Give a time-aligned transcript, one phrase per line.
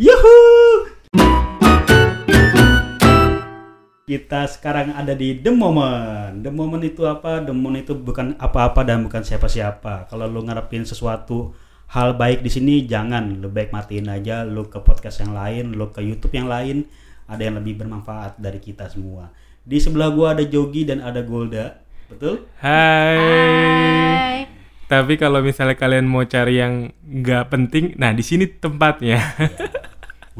[0.00, 0.40] Yuhu!
[4.08, 6.40] Kita sekarang ada di The Moment.
[6.40, 7.44] The Moment itu apa?
[7.44, 10.08] The Moment itu bukan apa-apa dan bukan siapa-siapa.
[10.08, 11.52] Kalau lu ngarepin sesuatu
[11.92, 15.92] hal baik di sini jangan lu baik matiin aja lu ke podcast yang lain, lu
[15.92, 16.88] ke YouTube yang lain,
[17.28, 19.28] ada yang lebih bermanfaat dari kita semua.
[19.60, 21.76] Di sebelah gua ada Jogi dan ada Golda.
[22.08, 22.48] Betul?
[22.56, 23.20] Hai.
[23.20, 24.36] Hai.
[24.88, 29.20] Tapi kalau misalnya kalian mau cari yang nggak penting, nah di sini tempatnya.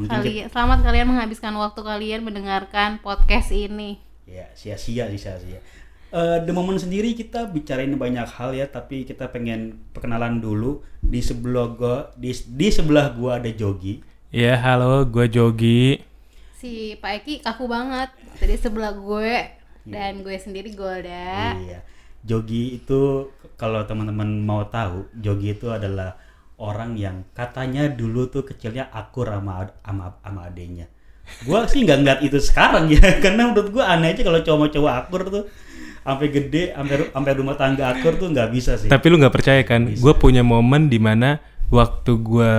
[0.01, 4.01] Mungkin Kali, selamat kalian menghabiskan waktu kalian mendengarkan podcast ini.
[4.25, 5.61] Ya, sia-sia sih sia-sia.
[6.09, 10.81] Eh, the moment sendiri kita bicarain banyak hal ya, tapi kita pengen perkenalan dulu.
[11.05, 14.01] Di sebelah gua di, di sebelah gua ada Jogi.
[14.33, 16.01] ya halo, gue Jogi.
[16.57, 18.09] Si Pak Eki kaku banget.
[18.41, 19.53] Tadi sebelah gue
[19.85, 21.53] dan gue sendiri Golda.
[21.61, 21.85] Iya.
[22.25, 26.17] Jogi itu kalau teman-teman mau tahu, Jogi itu adalah
[26.61, 30.85] orang yang katanya dulu tuh kecilnya akur sama sama, sama adenya.
[31.41, 35.21] Gua sih nggak ngeliat itu sekarang ya, karena menurut gua aneh aja kalau cowok-cowok akur
[35.27, 35.43] tuh
[36.01, 38.89] sampai gede, sampai sampai rumah tangga akur tuh nggak bisa sih.
[38.89, 39.89] Tapi lu nggak percaya kan?
[39.89, 41.37] Gue punya momen di mana
[41.69, 42.53] waktu gue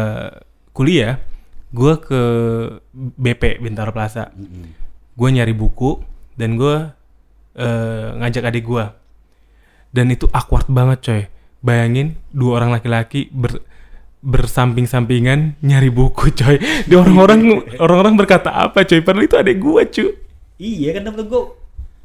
[0.70, 1.18] kuliah,
[1.74, 2.20] gue ke
[2.94, 4.30] BP Bintaro Plaza.
[5.18, 5.98] Gue nyari buku
[6.38, 6.76] dan gue
[7.58, 8.84] eh, ngajak adik gue.
[9.92, 11.22] Dan itu awkward banget coy.
[11.62, 13.62] Bayangin dua orang laki-laki ber
[14.22, 16.56] bersamping-sampingan nyari buku coy.
[16.86, 19.02] Di orang-orang orang-orang berkata apa coy?
[19.02, 20.10] Padahal itu adik gue cuy.
[20.62, 21.44] Iya kan menurut gua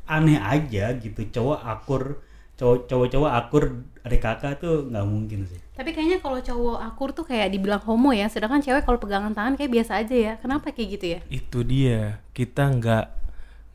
[0.09, 2.23] aneh aja gitu cowok akur
[2.57, 3.63] cowok cowok-cowok akur
[4.01, 5.61] adik kakak tuh nggak mungkin sih.
[5.77, 9.53] Tapi kayaknya kalau cowok akur tuh kayak dibilang homo ya, sedangkan cewek kalau pegangan tangan
[9.53, 10.33] kayak biasa aja ya.
[10.41, 11.19] Kenapa kayak gitu ya?
[11.29, 12.17] Itu dia.
[12.33, 13.05] Kita nggak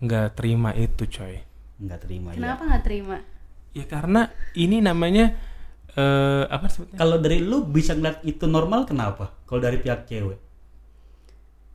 [0.02, 1.46] nggak terima itu coy.
[1.82, 2.38] nggak terima ya.
[2.42, 3.16] Kenapa nggak terima?
[3.72, 5.34] Ya karena ini namanya
[6.00, 7.00] eh apa sebutnya?
[7.00, 9.24] Kalau dari lu bisa ngeliat itu normal kenapa?
[9.48, 10.38] Kalau dari pihak cewek?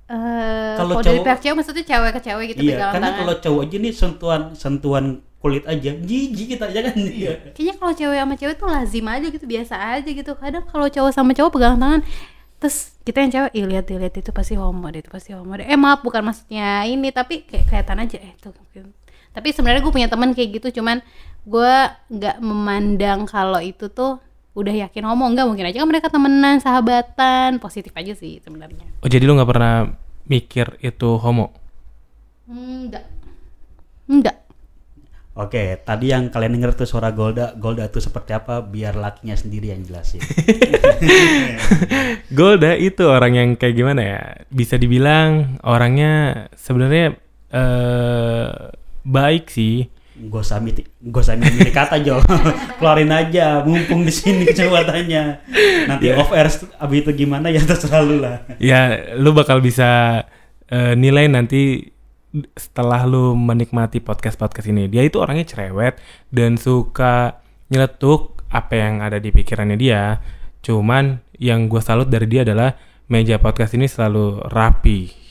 [0.07, 3.19] Eh, Kalau dari pihak cewek maksudnya cewek ke cewek gitu iya, pegangan karena tangan.
[3.19, 5.05] kalau cowok aja nih sentuhan sentuhan
[5.41, 6.95] kulit aja jijik kita aja kan.
[6.95, 7.31] Iya.
[7.55, 10.31] Kayaknya kalau cewek sama cewek tuh lazim aja gitu, biasa aja gitu.
[10.37, 12.01] Kadang kalau cowok sama cowok pegangan tangan,
[12.61, 15.65] terus kita yang cewek, ih lihat lihat itu pasti homo deh, itu pasti homo deh.
[15.67, 18.53] Eh maaf, bukan maksudnya ini, tapi kayak kelihatan aja eh tuh.
[19.37, 21.05] Tapi sebenarnya gue punya teman kayak gitu, cuman
[21.45, 21.75] gue
[22.09, 24.17] nggak memandang kalau itu tuh
[24.57, 29.07] udah yakin homo enggak mungkin aja kan mereka temenan sahabatan positif aja sih sebenarnya Oh
[29.07, 29.93] jadi lu nggak pernah
[30.25, 31.53] mikir itu homo?
[32.49, 33.05] enggak
[34.09, 34.37] enggak
[35.37, 38.57] Oke, tadi yang kalian denger tuh suara Golda, Golda tuh seperti apa?
[38.65, 40.17] Biar lakinya sendiri yang jelasin.
[42.33, 44.21] Golda itu orang yang kayak gimana ya?
[44.49, 47.21] Bisa dibilang orangnya sebenarnya
[47.53, 48.49] eh
[49.07, 49.87] baik sih.
[50.17, 52.17] Gak usah miti, gak usah milih kata Jo,
[52.81, 55.23] keluarin aja, mumpung di sini kecewatannya.
[55.85, 58.41] Nanti off air abis itu gimana ya terserah lu lah.
[58.57, 60.25] Ya lu bakal bisa
[60.73, 61.93] eh, nilai nanti
[62.57, 64.89] setelah lu menikmati podcast-podcast ini.
[64.89, 66.01] Dia itu orangnya cerewet
[66.33, 67.39] dan suka
[67.69, 70.17] nyeletuk apa yang ada di pikirannya dia.
[70.65, 72.73] Cuman yang gue salut dari dia adalah
[73.07, 75.26] meja podcast ini selalu rapi.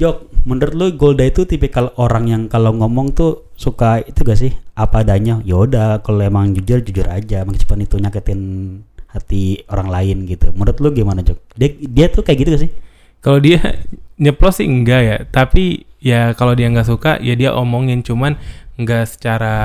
[0.00, 4.52] Jok, menurut lu Golda itu tipikal orang yang kalau ngomong tuh suka itu gak sih?
[4.72, 5.38] Apa adanya?
[5.44, 8.40] Yaudah, kalau emang jujur jujur aja, meskipun itu nyakitin
[9.12, 10.48] hati orang lain gitu.
[10.56, 11.38] Menurut lu gimana Jok?
[11.54, 12.72] Dia, dia tuh kayak gitu gak sih?
[13.22, 13.60] Kalau dia
[14.22, 18.34] nyeplos sih enggak ya, tapi ya kalau dia nggak suka ya dia omongin cuman
[18.74, 19.56] nggak secara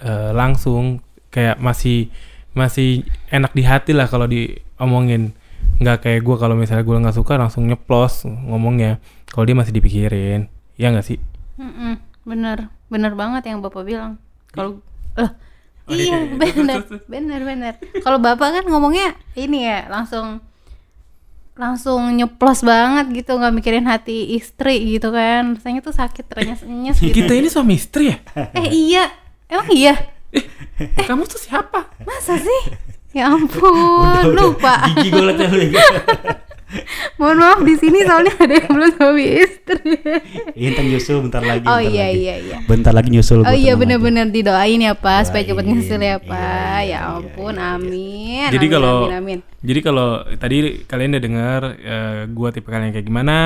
[0.00, 2.08] eh, langsung kayak masih
[2.56, 5.36] masih enak di hati lah kalau diomongin
[5.78, 8.98] nggak kayak gue kalau misalnya gue nggak suka langsung nyeplos ngomongnya.
[9.30, 10.50] Kalau dia masih dipikirin.
[10.78, 11.18] Ya nggak sih?
[11.58, 12.70] Mm-mm, bener.
[12.90, 14.18] Bener banget yang bapak bilang.
[14.54, 14.82] Kalau
[15.18, 15.30] eh
[15.88, 16.36] Oh, iya, iya iya.
[16.36, 16.76] bener.
[16.84, 17.74] Terus, terus, bener bener.
[18.04, 20.44] Kalau bapak kan ngomongnya ini ya langsung
[21.58, 25.56] langsung nyeplos banget gitu nggak mikirin hati istri gitu kan.
[25.56, 27.24] Rasanya tuh sakit renyes renyes gitu.
[27.24, 28.20] kita ini suami istri ya?
[28.52, 29.08] Eh iya.
[29.48, 29.96] Emang iya?
[31.08, 31.88] Kamu tuh siapa?
[32.04, 32.62] Masa sih
[33.18, 35.82] ya ampun lupa Gigi gue liatnya ya.
[37.18, 39.92] mohon maaf di sini soalnya ada yang belum suami istri
[40.52, 41.64] Intan nyusul bentar lagi.
[41.64, 42.20] oh bentar iya lagi.
[42.20, 43.40] iya iya Bentar lagi nyusul.
[43.40, 46.78] Oh iya bener-bener didoain ya Pak supaya Doain, nyusul ya iya, Pak.
[46.84, 47.74] iya, ya ampun, iya, iya.
[47.74, 48.48] amin.
[48.52, 49.38] Jadi amin, kalau- amin, amin.
[49.58, 53.36] Jadi kalau tadi kalian udah dengar eh, gua tipikal yang kayak gimana,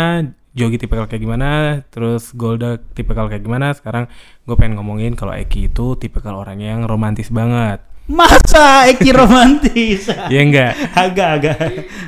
[0.53, 1.51] Jogi tipikal kayak gimana,
[1.89, 3.73] terus Golda tipikal kayak gimana.
[3.73, 4.05] Sekarang
[4.43, 7.81] gue pengen ngomongin kalau Eki itu tipikal orang yang romantis banget.
[8.05, 10.11] Masa Eki romantis?
[10.27, 10.75] ya enggak?
[10.93, 11.57] agak agak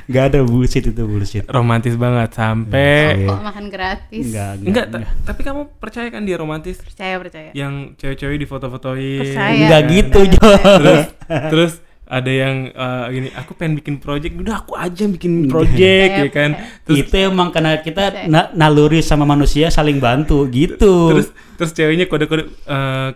[0.05, 1.46] nggak ada bullshit itu bullshit.
[1.46, 3.29] Romantis banget sampai Iya.
[3.31, 4.25] Kok makan gratis?
[4.26, 6.76] Enggak enggak, ta- tapi kamu percaya kan dia romantis?
[6.79, 7.50] Percaya percaya.
[7.52, 9.23] Yang cewek-cewek difoto-fotoin.
[9.23, 9.55] Percaya.
[9.56, 9.93] Enggak Iya.
[9.94, 10.49] gitu, Jo.
[10.76, 11.73] Terus terus
[12.05, 16.29] ada yang eh, gini aku pengen bikin project udah aku aja yang bikin project ya
[16.29, 16.50] kan
[16.85, 21.08] terus itu emang karena kita na- naluri sama manusia saling bantu gitu.
[21.11, 23.08] terus terus ceweknya kode-kode eh,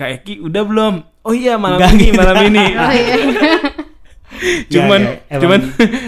[0.00, 2.16] Kak Eki udah belum oh iya malam Enggak ini gitu.
[2.16, 3.14] malam ini Oh iya.
[4.72, 5.60] cuman Ya, ya, emang, cuman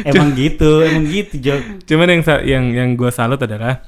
[0.08, 1.54] emang gitu, emang gitu, Jo.
[1.84, 3.84] cuman yang yang yang gue salut adalah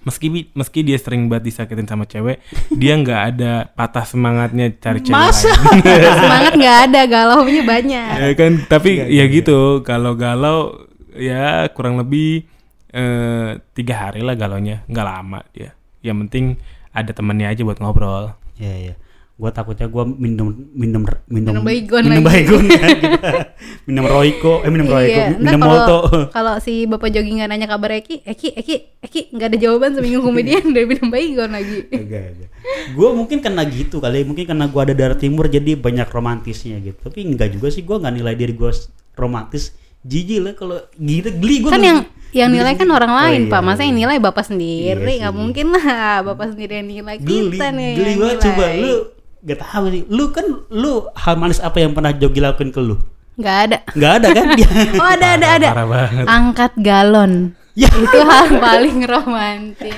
[0.00, 2.38] meski meski dia sering banget disakitin sama cewek
[2.72, 5.50] dia nggak ada patah semangatnya cari cewek Masa?
[5.50, 5.82] lain.
[6.14, 8.14] Semangat nggak ada, galaunya banyak.
[8.16, 12.46] ya kan tapi Iya, ya iya, gitu kalau galau ya kurang lebih
[12.94, 16.54] eh, tiga hari lah galaunya nggak lama dia yang penting
[16.94, 18.94] ada temennya aja buat ngobrol Iya, iya.
[19.36, 22.24] Gua takutnya gua minum minum minum Minum Baygon minum.
[22.24, 23.18] Baygon ya, gitu.
[23.86, 25.98] minum Royco, eh minum Iya, ntar minum kalau Molto.
[26.36, 30.24] kalau si bapak jogging nggak nanya kabar Eki, Eki, Eki, Eki nggak ada jawaban seminggu
[30.24, 31.84] kemudian dari minum baygon lagi.
[32.96, 36.96] Gue mungkin kena gitu kali, mungkin karena gua ada darah timur jadi banyak romantisnya gitu.
[36.98, 39.76] Tapi enggak juga sih, gua nggak nilai diri gua s- romantis.
[40.00, 41.70] Jijik lah kalau gitu geli gua.
[41.70, 41.98] kan yang
[42.32, 42.94] yang nilai kan sendiri.
[42.94, 43.86] orang Oh, lain iya, pak, masa iya.
[43.86, 45.36] yang nilai bapak sendiri Iya nggak sih.
[45.36, 45.86] mungkin lah
[46.22, 47.92] bapak sendiri yang nilai geli, kita nih.
[47.94, 48.34] geli nilai.
[48.38, 48.92] coba lu
[49.40, 50.02] gak tahu sih.
[50.06, 52.96] Lu kan lu hal manis apa yang pernah Jogi lakuin ke lu?
[53.36, 53.78] nggak ada.
[53.92, 54.46] Nggak ada kan?
[54.56, 54.70] Dia.
[54.96, 55.68] Oh ada ada ada.
[55.70, 57.32] parah banget Angkat galon.
[57.74, 59.92] ya, Itu hal paling romantis.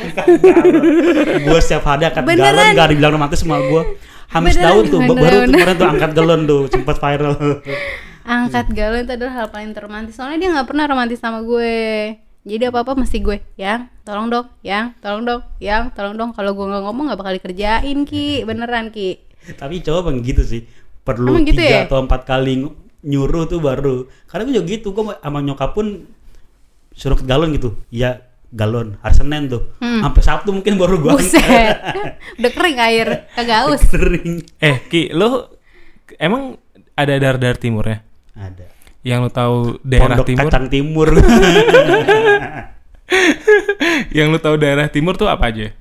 [1.38, 2.50] gue setiap hari angkat Beneran.
[2.50, 3.82] galon gak dibilang romantis sama gue.
[4.28, 5.54] Hamis Beneran, daun tuh, beneran, baru tuh beneran.
[5.54, 7.34] kemarin tuh angkat galon tuh, sempat viral.
[8.26, 10.14] Angkat galon itu adalah hal paling terromantis.
[10.14, 11.78] Soalnya dia nggak pernah romantis sama gue.
[12.42, 16.30] Jadi apa apa mesti gue, yang tolong dong, yang tolong dong, yang tolong dong.
[16.32, 19.20] Kalau gue nggak ngomong nggak bakal dikerjain ki, beneran ki.
[19.50, 20.62] Tapi coba bang gitu sih.
[21.00, 21.84] Perlu Emang gitu tiga ya?
[21.84, 22.68] atau empat kali
[23.00, 23.96] nyuruh tuh baru.
[24.24, 26.04] Karena gue juga gitu, gue sama nyokap pun
[26.90, 27.78] suruh ke galon gitu.
[27.88, 29.72] Ya galon hari Senin tuh.
[29.78, 31.18] Sampai Sabtu mungkin baru gue Hmm.
[31.18, 31.76] Buset,
[32.38, 33.82] udah kering air, kagak aus.
[33.84, 34.40] Kering.
[34.58, 35.52] eh Ki lo
[36.16, 36.56] emang
[36.92, 38.00] ada dar-dar timur ya
[38.34, 38.66] Ada.
[39.02, 41.08] yang lo tahu daerah Pondok timur kacang timur.
[44.10, 45.72] yang lo tahu daerah timur tuh apa aja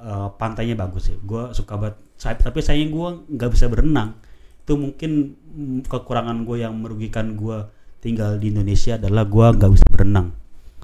[0.00, 1.16] Eh, pantainya bagus sih.
[1.20, 2.00] Gue suka banget.
[2.20, 4.12] Saya- Tapi sayang gue nggak bisa berenang.
[4.60, 7.64] Itu mungkin mm, kekurangan gue yang merugikan gue
[8.04, 10.36] tinggal di Indonesia adalah gue nggak bisa berenang.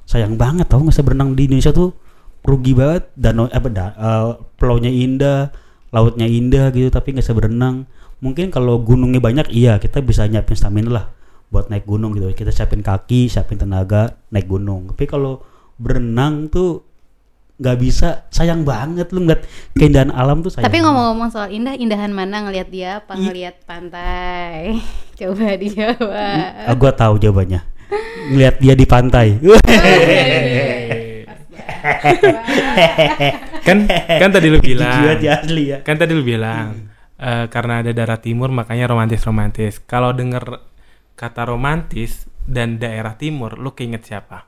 [0.09, 1.93] Sayang banget tau nggak bisa berenang di Indonesia tuh
[2.41, 3.13] rugi banget.
[3.13, 4.25] Danau apa eh,
[4.57, 5.53] pulaunya indah,
[5.93, 7.85] lautnya indah gitu tapi nggak bisa berenang.
[8.25, 11.07] Mungkin kalau gunungnya banyak iya kita bisa nyiapin stamina lah
[11.53, 12.33] buat naik gunung gitu.
[12.33, 14.89] Kita siapin kaki, siapin tenaga naik gunung.
[14.89, 15.45] Tapi kalau
[15.77, 16.86] berenang tuh
[17.57, 22.13] nggak bisa sayang banget lu ngeliat keindahan alam tuh sayang Tapi ngomong-ngomong soal indah, indahan
[22.13, 23.23] mana ngelihat dia apa Ih.
[23.29, 24.77] ngelihat pantai?
[25.19, 26.69] Coba dijawab.
[26.69, 27.65] ah, gua tahu jawabannya.
[28.29, 29.41] Ngeliat dia di pantai.
[33.65, 35.17] Kan kan tadi lu bilang.
[35.19, 35.79] ya, asli ya.
[35.81, 40.61] Kan tadi lu bilang eh, karena ada daerah timur makanya romantis romantis kalau denger
[41.17, 44.45] kata romantis dan daerah timur lu keinget siapa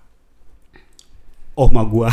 [1.59, 2.07] oh ma gua.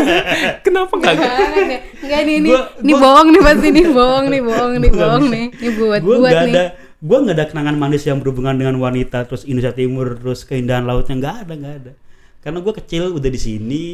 [0.64, 4.88] Kenapa nggak Enggak, enggak nih, nih gua- bohong nih pasti nih bohong nih bohong nih
[4.88, 6.54] nggak bohong nih, ini buat gua buat nggak nih.
[6.56, 6.64] ada
[7.00, 11.14] gua nggak ada kenangan manis yang berhubungan dengan wanita terus Indonesia Timur terus keindahan lautnya.
[11.20, 11.92] Nggak ada nggak ada.
[12.40, 13.84] Karena gua kecil udah di sini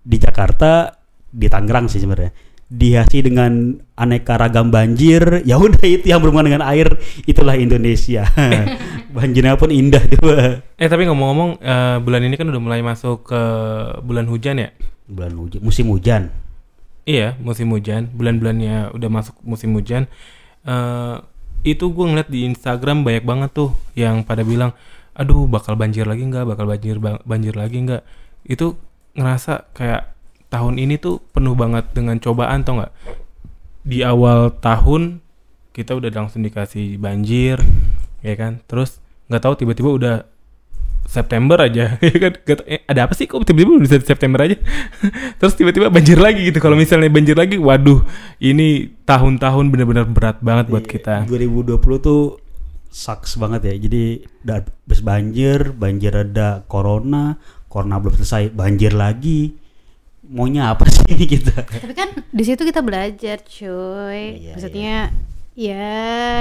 [0.00, 0.96] di Jakarta
[1.28, 2.32] di Tangerang sih sebenarnya
[2.72, 8.24] dihiasi dengan aneka ragam banjir ya udah itu yang berhubungan dengan air itulah Indonesia
[9.16, 13.42] banjirnya pun indah juga eh tapi ngomong-ngomong eh, bulan ini kan udah mulai masuk ke
[14.02, 14.68] bulan hujan ya
[15.04, 16.32] bulan hujan musim hujan
[17.04, 18.08] Iya, musim hujan.
[18.16, 20.08] Bulan-bulannya udah masuk musim hujan.
[20.64, 21.16] eh
[21.60, 24.72] itu gue ngeliat di Instagram banyak banget tuh yang pada bilang,
[25.12, 28.00] aduh bakal banjir lagi nggak, bakal banjir ba- banjir lagi nggak.
[28.48, 28.80] Itu
[29.12, 30.13] ngerasa kayak
[30.54, 32.92] tahun ini tuh penuh banget dengan cobaan tau nggak.
[33.84, 35.18] Di awal tahun
[35.74, 37.58] kita udah langsung dikasih banjir,
[38.22, 38.62] ya kan.
[38.70, 40.16] Terus nggak tahu tiba-tiba udah
[41.04, 42.32] September aja ya kan
[42.64, 44.56] eh, ada apa sih kok tiba-tiba udah September aja
[45.40, 48.00] terus tiba-tiba banjir lagi gitu kalau misalnya banjir lagi waduh
[48.40, 52.40] ini tahun-tahun benar-benar berat banget buat kita 2020 tuh
[52.94, 53.74] sucks banget ya.
[53.74, 59.58] Jadi udah habis banjir, banjir ada corona, corona belum selesai, banjir lagi.
[60.24, 61.64] Maunya apa sih ini kita?
[61.64, 64.40] Tapi kan di situ kita belajar, cuy.
[64.40, 64.96] Iya, Maksudnya
[65.54, 65.92] ya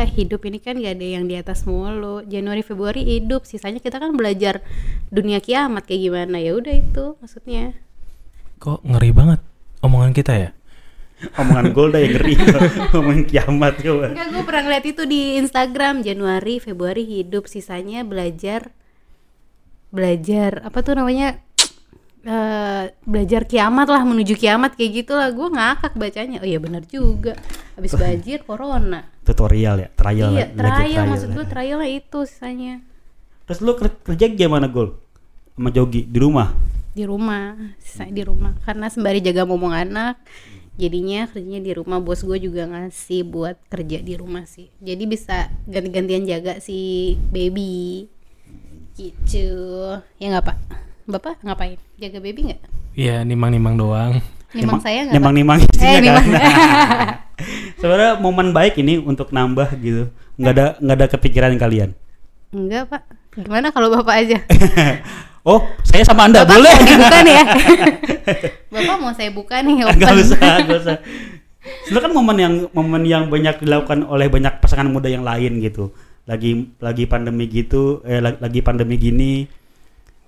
[0.09, 2.23] hidup ini kan gak ada yang di atas mulu.
[2.25, 4.63] Januari Februari hidup, sisanya kita kan belajar
[5.11, 6.39] dunia kiamat kayak gimana.
[6.39, 7.75] Ya udah itu maksudnya.
[8.57, 9.43] kok ngeri banget
[9.83, 10.49] omongan kita ya
[11.35, 12.35] Omongan Golda yang ngeri,
[12.95, 14.11] omongan kiamat coba.
[14.11, 18.71] Enggak, gue pernah ngeliat itu di Instagram Januari Februari hidup, sisanya belajar
[19.93, 21.37] belajar apa tuh namanya
[22.23, 25.29] eh, belajar kiamat lah menuju kiamat kayak gitulah.
[25.29, 26.39] Gue ngakak bacanya.
[26.39, 27.35] Oh iya bener juga.
[27.75, 29.07] Habis banjir corona.
[29.27, 29.89] Tutorial ya?
[29.93, 31.05] Trial iya ya, belajar trial.
[31.07, 32.75] maksud gue trialnya itu sisanya.
[33.43, 34.95] Terus lu ker- kerja gimana gol
[35.53, 36.07] sama Jogi?
[36.07, 36.55] Di rumah?
[36.95, 37.59] Di rumah.
[37.79, 38.55] Sisa di rumah.
[38.63, 40.15] Karena sembari jaga momong anak
[40.73, 41.99] jadinya kerjanya di rumah.
[41.99, 44.71] Bos gue juga ngasih buat kerja di rumah sih.
[44.79, 48.07] Jadi bisa ganti-gantian jaga si baby.
[48.93, 49.49] Gitu.
[50.21, 51.77] Ya nggak pak bapak ngapain?
[51.97, 52.61] Jaga baby nggak?
[52.93, 54.13] Iya, nimang-nimang doang.
[54.53, 56.01] nimang saya nggak nemang isinya Eh, kan?
[56.23, 56.25] nimang.
[57.81, 60.13] sebenarnya momen baik ini untuk nambah gitu.
[60.37, 61.89] Nggak ada nggak ada kepikiran kalian?
[62.49, 63.01] Enggak pak.
[63.33, 64.37] Gimana kalau bapak aja?
[65.43, 66.71] Oh saya sama anda bapak boleh.
[66.71, 67.45] mau dibuka nih ya?
[68.71, 69.99] Bapak mau saya buka nih open.
[70.23, 70.97] usah nggak usah.
[71.83, 75.91] Sebenarnya kan momen yang momen yang banyak dilakukan oleh banyak pasangan muda yang lain gitu.
[76.23, 79.43] Lagi lagi pandemi gitu eh la- lagi pandemi gini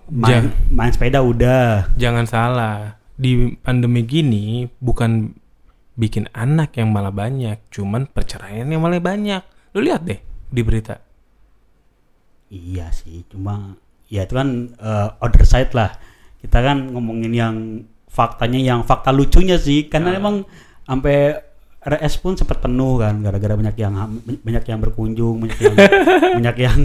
[0.09, 5.33] main, main sepeda udah Jangan salah, di pandemi gini bukan
[5.95, 9.41] bikin anak yang malah banyak, cuman perceraian yang malah banyak.
[9.71, 10.19] Lu lihat deh
[10.51, 10.99] di berita.
[12.51, 15.95] Iya sih, cuma ya itu kan eh, other side lah.
[16.43, 17.55] Kita kan ngomongin yang
[18.05, 20.19] faktanya yang fakta lucunya sih, karena Ah.
[20.19, 20.35] emang
[20.85, 21.41] sampai
[21.85, 23.93] RS pun sempat penuh kan gara-gara banyak yang
[24.41, 25.75] banyak yang berkunjung, banyak yang
[26.41, 26.79] banyak yang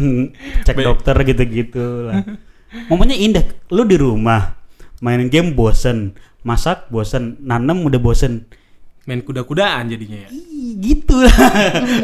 [0.65, 2.21] cek dokter gitu-gitu lah.
[2.71, 4.55] Momennya indah, lu di rumah
[5.00, 8.47] main game bosen, masak bosen, nanem udah bosen.
[9.09, 10.31] Main kuda-kudaan jadinya ya.
[10.31, 11.35] Ih, gitu lah.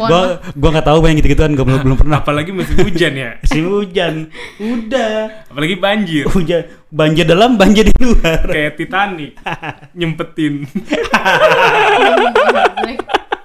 [0.00, 0.20] Gua
[0.58, 2.18] gua nggak tahu yang gitu-gituan, gua belum belum pernah.
[2.18, 3.30] Apalagi musim hujan ya.
[3.52, 5.44] Si hujan, udah.
[5.46, 6.24] Apalagi banjir.
[6.26, 9.36] hujan banjir dalam banjir di luar Kayak Titanic.
[9.98, 10.64] Nyempetin.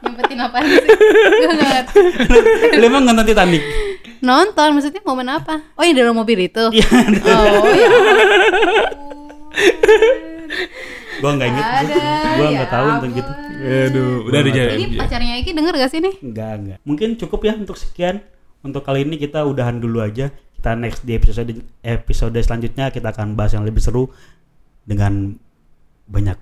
[0.01, 0.77] nyempetin apa sih
[1.45, 1.99] Gua nggak ngerti.
[2.79, 3.61] lu emang nonton Titanic
[4.21, 5.61] nonton maksudnya momen apa?
[5.75, 6.63] Oh yang dalam mobil itu?
[6.71, 6.87] Iya.
[7.25, 7.89] oh ya
[11.21, 11.95] gua nggak inget Ada,
[12.33, 13.19] gua ya nggak tahu nonton ampun.
[13.19, 17.09] gitu Aduh, udah ada nggak ini pacarnya Eki denger gak sih nih enggak enggak mungkin
[17.19, 18.25] cukup ya untuk sekian.
[18.61, 20.29] Untuk kali ini kita udahan dulu aja.
[20.53, 21.49] Kita next di episode
[21.81, 24.13] episode selanjutnya kita akan bahas yang lebih seru
[24.85, 25.33] dengan
[26.05, 26.37] banyak